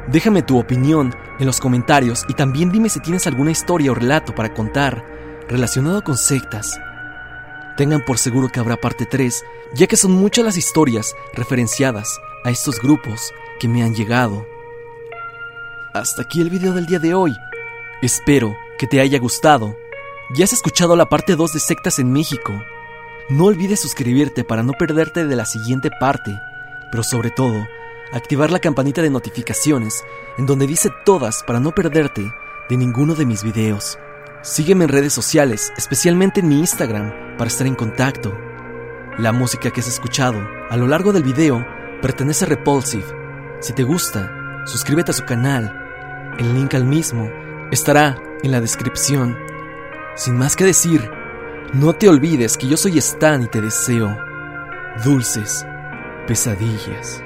Déjame 0.08 0.42
tu 0.42 0.58
opinión 0.58 1.14
en 1.38 1.46
los 1.46 1.60
comentarios 1.60 2.24
y 2.28 2.34
también 2.34 2.72
dime 2.72 2.88
si 2.88 3.00
tienes 3.00 3.26
alguna 3.26 3.52
historia 3.52 3.92
o 3.92 3.94
relato 3.94 4.34
para 4.34 4.52
contar 4.52 5.04
relacionado 5.48 6.02
con 6.02 6.16
sectas. 6.16 6.78
Tengan 7.76 8.04
por 8.04 8.18
seguro 8.18 8.48
que 8.48 8.60
habrá 8.60 8.76
parte 8.76 9.06
3, 9.06 9.44
ya 9.74 9.86
que 9.86 9.96
son 9.96 10.12
muchas 10.12 10.44
las 10.44 10.56
historias 10.56 11.14
referenciadas 11.34 12.18
a 12.44 12.50
estos 12.50 12.80
grupos 12.80 13.32
que 13.60 13.68
me 13.68 13.82
han 13.82 13.94
llegado. 13.94 14.46
Hasta 15.94 16.22
aquí 16.22 16.40
el 16.40 16.50
video 16.50 16.72
del 16.72 16.86
día 16.86 16.98
de 16.98 17.14
hoy. 17.14 17.34
Espero 18.02 18.56
que 18.78 18.86
te 18.86 19.00
haya 19.00 19.18
gustado. 19.18 19.76
Ya 20.34 20.44
has 20.44 20.52
escuchado 20.52 20.96
la 20.96 21.08
parte 21.08 21.36
2 21.36 21.52
de 21.52 21.60
sectas 21.60 21.98
en 21.98 22.12
México. 22.12 22.52
No 23.28 23.44
olvides 23.44 23.80
suscribirte 23.80 24.42
para 24.42 24.62
no 24.62 24.72
perderte 24.72 25.26
de 25.26 25.36
la 25.36 25.46
siguiente 25.46 25.90
parte, 26.00 26.38
pero 26.90 27.02
sobre 27.02 27.30
todo, 27.30 27.66
activar 28.12 28.50
la 28.50 28.58
campanita 28.58 29.02
de 29.02 29.10
notificaciones 29.10 30.04
en 30.38 30.46
donde 30.46 30.66
dice 30.66 30.90
todas 31.04 31.42
para 31.42 31.60
no 31.60 31.72
perderte 31.72 32.32
de 32.68 32.76
ninguno 32.76 33.14
de 33.14 33.26
mis 33.26 33.42
videos. 33.42 33.98
Sígueme 34.42 34.84
en 34.84 34.90
redes 34.90 35.12
sociales, 35.12 35.72
especialmente 35.76 36.40
en 36.40 36.48
mi 36.48 36.58
Instagram, 36.58 37.36
para 37.36 37.48
estar 37.48 37.66
en 37.66 37.74
contacto. 37.74 38.36
La 39.18 39.32
música 39.32 39.70
que 39.70 39.80
has 39.80 39.88
escuchado 39.88 40.40
a 40.70 40.76
lo 40.76 40.86
largo 40.86 41.12
del 41.12 41.22
video 41.22 41.64
pertenece 42.00 42.44
a 42.44 42.48
Repulsive. 42.48 43.04
Si 43.60 43.72
te 43.72 43.84
gusta, 43.84 44.62
suscríbete 44.66 45.12
a 45.12 45.14
su 45.14 45.24
canal. 45.24 46.34
El 46.38 46.54
link 46.54 46.74
al 46.74 46.84
mismo 46.84 47.30
estará 47.70 48.16
en 48.42 48.50
la 48.50 48.60
descripción. 48.60 49.38
Sin 50.16 50.36
más 50.36 50.56
que 50.56 50.64
decir, 50.64 51.10
no 51.72 51.92
te 51.92 52.08
olvides 52.08 52.56
que 52.56 52.66
yo 52.66 52.76
soy 52.76 52.98
Stan 52.98 53.42
y 53.42 53.46
te 53.46 53.60
deseo 53.60 54.16
dulces 55.04 55.64
pesadillas. 56.26 57.22